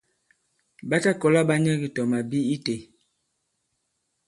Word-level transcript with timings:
Ɓa 0.89 0.97
ta 1.03 1.11
kɔla 1.21 1.41
ɓa 1.47 1.55
nyɛ 1.63 1.73
ki 1.81 1.87
tɔ 1.95 2.01
màbi 2.11 2.39
itē. 2.55 2.75